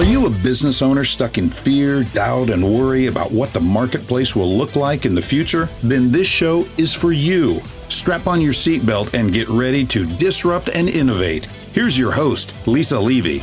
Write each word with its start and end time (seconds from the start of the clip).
Are 0.00 0.04
you 0.04 0.24
a 0.24 0.30
business 0.30 0.80
owner 0.80 1.04
stuck 1.04 1.36
in 1.36 1.50
fear, 1.50 2.04
doubt, 2.04 2.48
and 2.48 2.64
worry 2.64 3.08
about 3.08 3.32
what 3.32 3.52
the 3.52 3.60
marketplace 3.60 4.34
will 4.34 4.50
look 4.50 4.74
like 4.74 5.04
in 5.04 5.14
the 5.14 5.20
future? 5.20 5.68
Then 5.82 6.10
this 6.10 6.26
show 6.26 6.66
is 6.78 6.94
for 6.94 7.12
you. 7.12 7.60
Strap 7.90 8.26
on 8.26 8.40
your 8.40 8.54
seatbelt 8.54 9.12
and 9.12 9.30
get 9.30 9.46
ready 9.50 9.84
to 9.88 10.06
disrupt 10.16 10.70
and 10.70 10.88
innovate. 10.88 11.44
Here's 11.74 11.98
your 11.98 12.12
host, 12.12 12.54
Lisa 12.66 12.98
Levy. 12.98 13.40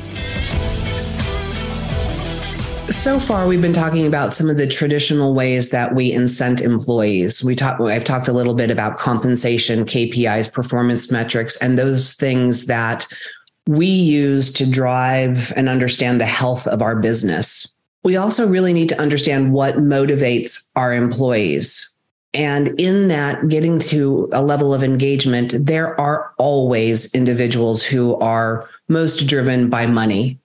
So 2.89 3.20
far, 3.20 3.46
we've 3.48 3.62
been 3.62 3.71
talking 3.71 4.08
about 4.08 4.34
some 4.34 4.50
of 4.50 4.58
the 4.58 4.66
traditional 4.66 5.36
ways 5.36 5.70
that 5.70 5.94
we 5.94 6.12
incent 6.12 6.62
employees. 6.62 7.44
We 7.44 7.54
talk, 7.54 7.80
I've 7.80 8.04
talked 8.04 8.30
a 8.30 8.34
little 8.34 8.55
bit 8.55 8.71
about 8.71 8.98
compensation, 8.98 9.86
KPIs, 9.86 10.52
performance 10.52 11.12
metrics, 11.12 11.55
and 11.58 11.78
those 11.78 12.14
things 12.14 12.66
that 12.66 13.05
we 13.68 13.88
use 13.88 14.52
to 14.54 14.65
drive 14.65 15.52
and 15.55 15.70
understand 15.70 16.19
the 16.19 16.25
health 16.25 16.68
of 16.68 16.82
our 16.82 16.96
business. 16.96 17.71
We 18.04 18.15
also 18.15 18.47
really 18.47 18.73
need 18.73 18.89
to 18.89 19.00
understand 19.00 19.51
what 19.51 19.75
motivates 19.75 20.69
our 20.75 20.93
employees. 20.93 21.93
And 22.33 22.79
in 22.79 23.07
that, 23.07 23.50
getting 23.50 23.79
to 23.79 24.29
a 24.32 24.42
level 24.42 24.73
of 24.73 24.83
engagement, 24.83 25.54
there 25.57 26.00
are 26.00 26.33
always 26.37 27.14
individuals 27.14 27.83
who 27.83 28.15
are 28.18 28.69
most 28.87 29.28
driven 29.28 29.70
by 29.70 29.87
money. 29.87 30.39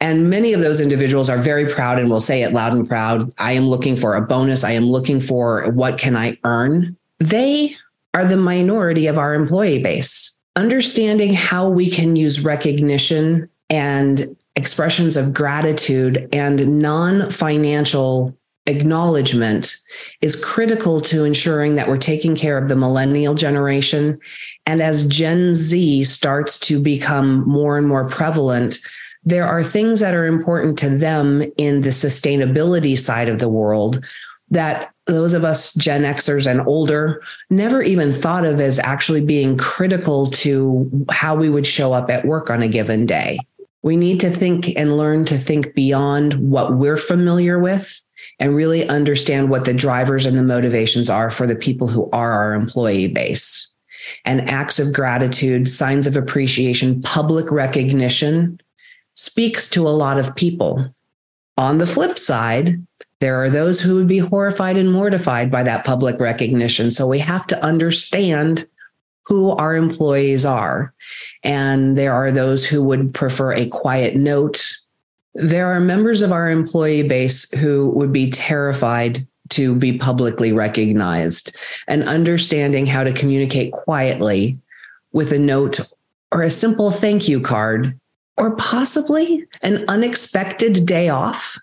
And 0.00 0.30
many 0.30 0.52
of 0.52 0.60
those 0.60 0.80
individuals 0.80 1.28
are 1.28 1.38
very 1.38 1.68
proud 1.68 1.98
and 1.98 2.10
will 2.10 2.20
say 2.20 2.42
it 2.42 2.52
loud 2.52 2.72
and 2.72 2.88
proud 2.88 3.32
I 3.38 3.52
am 3.52 3.68
looking 3.68 3.96
for 3.96 4.14
a 4.14 4.22
bonus. 4.22 4.64
I 4.64 4.72
am 4.72 4.84
looking 4.84 5.20
for 5.20 5.70
what 5.72 5.98
can 5.98 6.16
I 6.16 6.38
earn. 6.44 6.96
They 7.18 7.76
are 8.14 8.24
the 8.24 8.36
minority 8.36 9.06
of 9.06 9.18
our 9.18 9.34
employee 9.34 9.82
base 9.82 10.36
understanding 10.56 11.32
how 11.32 11.68
we 11.68 11.90
can 11.90 12.16
use 12.16 12.44
recognition 12.44 13.48
and 13.68 14.36
expressions 14.56 15.16
of 15.16 15.32
gratitude 15.32 16.28
and 16.32 16.80
non 16.80 17.30
financial 17.30 18.36
acknowledgement 18.66 19.76
is 20.20 20.42
critical 20.44 21.00
to 21.00 21.24
ensuring 21.24 21.74
that 21.74 21.88
we're 21.88 21.96
taking 21.96 22.36
care 22.36 22.58
of 22.58 22.68
the 22.68 22.76
millennial 22.76 23.34
generation. 23.34 24.18
And 24.66 24.82
as 24.82 25.08
Gen 25.08 25.54
Z 25.54 26.04
starts 26.04 26.58
to 26.60 26.80
become 26.80 27.48
more 27.48 27.78
and 27.78 27.88
more 27.88 28.08
prevalent, 28.08 28.78
there 29.24 29.46
are 29.46 29.62
things 29.62 30.00
that 30.00 30.14
are 30.14 30.26
important 30.26 30.78
to 30.78 30.88
them 30.88 31.42
in 31.56 31.82
the 31.82 31.90
sustainability 31.90 32.98
side 32.98 33.28
of 33.28 33.38
the 33.38 33.48
world 33.48 34.04
that 34.50 34.92
those 35.06 35.34
of 35.34 35.44
us 35.44 35.74
Gen 35.74 36.02
Xers 36.02 36.48
and 36.48 36.60
older 36.66 37.22
never 37.50 37.82
even 37.82 38.12
thought 38.12 38.44
of 38.44 38.60
as 38.60 38.78
actually 38.78 39.20
being 39.20 39.56
critical 39.56 40.26
to 40.26 41.06
how 41.10 41.34
we 41.34 41.48
would 41.48 41.66
show 41.66 41.92
up 41.92 42.10
at 42.10 42.24
work 42.24 42.50
on 42.50 42.62
a 42.62 42.68
given 42.68 43.06
day. 43.06 43.38
We 43.82 43.96
need 43.96 44.20
to 44.20 44.30
think 44.30 44.72
and 44.76 44.96
learn 44.96 45.24
to 45.26 45.38
think 45.38 45.74
beyond 45.74 46.34
what 46.34 46.74
we're 46.74 46.98
familiar 46.98 47.58
with 47.58 48.02
and 48.38 48.54
really 48.54 48.86
understand 48.88 49.50
what 49.50 49.64
the 49.64 49.72
drivers 49.72 50.26
and 50.26 50.36
the 50.36 50.42
motivations 50.42 51.08
are 51.08 51.30
for 51.30 51.46
the 51.46 51.56
people 51.56 51.86
who 51.86 52.10
are 52.10 52.32
our 52.32 52.54
employee 52.54 53.08
base. 53.08 53.72
And 54.24 54.48
acts 54.50 54.78
of 54.78 54.92
gratitude, 54.92 55.70
signs 55.70 56.06
of 56.06 56.16
appreciation, 56.16 57.02
public 57.02 57.50
recognition 57.50 58.58
speaks 59.14 59.68
to 59.70 59.88
a 59.88 59.90
lot 59.90 60.18
of 60.18 60.34
people. 60.36 60.94
On 61.56 61.78
the 61.78 61.86
flip 61.86 62.18
side, 62.18 62.84
there 63.20 63.36
are 63.42 63.50
those 63.50 63.80
who 63.80 63.96
would 63.96 64.08
be 64.08 64.18
horrified 64.18 64.78
and 64.78 64.92
mortified 64.92 65.50
by 65.50 65.62
that 65.62 65.84
public 65.84 66.18
recognition. 66.18 66.90
So 66.90 67.06
we 67.06 67.18
have 67.18 67.46
to 67.48 67.62
understand 67.62 68.66
who 69.24 69.50
our 69.52 69.76
employees 69.76 70.44
are. 70.44 70.92
And 71.44 71.96
there 71.96 72.14
are 72.14 72.32
those 72.32 72.66
who 72.66 72.82
would 72.82 73.14
prefer 73.14 73.52
a 73.52 73.66
quiet 73.66 74.16
note. 74.16 74.74
There 75.34 75.66
are 75.66 75.80
members 75.80 76.22
of 76.22 76.32
our 76.32 76.50
employee 76.50 77.06
base 77.06 77.50
who 77.52 77.90
would 77.90 78.12
be 78.12 78.30
terrified 78.30 79.26
to 79.50 79.74
be 79.74 79.98
publicly 79.98 80.52
recognized 80.52 81.54
and 81.86 82.04
understanding 82.04 82.86
how 82.86 83.04
to 83.04 83.12
communicate 83.12 83.72
quietly 83.72 84.58
with 85.12 85.32
a 85.32 85.38
note 85.38 85.80
or 86.32 86.42
a 86.42 86.50
simple 86.50 86.90
thank 86.90 87.28
you 87.28 87.40
card 87.40 87.99
or 88.40 88.56
possibly 88.56 89.46
an 89.62 89.84
unexpected 89.86 90.86
day 90.86 91.10
off 91.10 91.58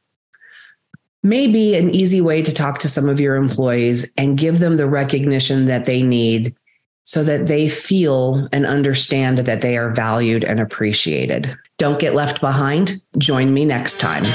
may 1.23 1.47
be 1.47 1.75
an 1.75 1.89
easy 1.89 2.21
way 2.21 2.41
to 2.41 2.53
talk 2.53 2.77
to 2.77 2.87
some 2.87 3.09
of 3.09 3.19
your 3.19 3.35
employees 3.35 4.11
and 4.15 4.37
give 4.37 4.59
them 4.59 4.77
the 4.77 4.87
recognition 4.87 5.65
that 5.65 5.85
they 5.85 6.03
need 6.03 6.55
so 7.03 7.23
that 7.23 7.47
they 7.47 7.67
feel 7.67 8.47
and 8.51 8.65
understand 8.65 9.39
that 9.39 9.61
they 9.61 9.75
are 9.75 9.89
valued 9.89 10.43
and 10.43 10.59
appreciated. 10.59 11.57
Don't 11.77 11.99
get 11.99 12.13
left 12.13 12.41
behind. 12.41 13.01
Join 13.17 13.53
me 13.53 13.65
next 13.65 13.99
time. 13.99 14.25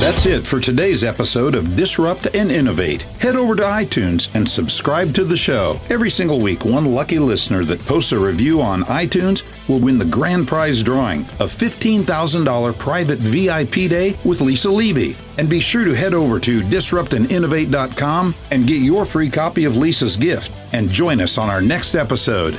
That's 0.00 0.24
it 0.24 0.46
for 0.46 0.60
today's 0.60 1.04
episode 1.04 1.54
of 1.54 1.76
Disrupt 1.76 2.34
and 2.34 2.50
Innovate. 2.50 3.02
Head 3.20 3.36
over 3.36 3.54
to 3.54 3.62
iTunes 3.62 4.34
and 4.34 4.48
subscribe 4.48 5.14
to 5.14 5.24
the 5.24 5.36
show. 5.36 5.78
Every 5.90 6.08
single 6.08 6.40
week, 6.40 6.64
one 6.64 6.86
lucky 6.86 7.18
listener 7.18 7.66
that 7.66 7.84
posts 7.84 8.12
a 8.12 8.18
review 8.18 8.62
on 8.62 8.82
iTunes 8.84 9.42
will 9.68 9.78
win 9.78 9.98
the 9.98 10.06
grand 10.06 10.48
prize 10.48 10.82
drawing 10.82 11.20
a 11.38 11.44
$15,000 11.44 12.78
private 12.78 13.18
VIP 13.18 13.90
day 13.90 14.16
with 14.24 14.40
Lisa 14.40 14.70
Levy. 14.70 15.16
And 15.36 15.50
be 15.50 15.60
sure 15.60 15.84
to 15.84 15.92
head 15.92 16.14
over 16.14 16.40
to 16.40 16.62
disruptandinnovate.com 16.62 18.34
and 18.50 18.66
get 18.66 18.80
your 18.80 19.04
free 19.04 19.28
copy 19.28 19.66
of 19.66 19.76
Lisa's 19.76 20.16
gift 20.16 20.50
and 20.72 20.88
join 20.88 21.20
us 21.20 21.36
on 21.36 21.50
our 21.50 21.60
next 21.60 21.94
episode. 21.94 22.54